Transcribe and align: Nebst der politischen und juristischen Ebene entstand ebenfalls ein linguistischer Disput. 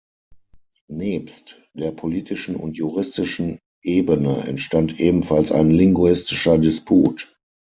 Nebst 0.89 1.61
der 1.75 1.91
politischen 1.91 2.55
und 2.55 2.75
juristischen 2.75 3.59
Ebene 3.83 4.37
entstand 4.47 4.99
ebenfalls 4.99 5.51
ein 5.51 5.69
linguistischer 5.69 6.57
Disput. 6.57 7.31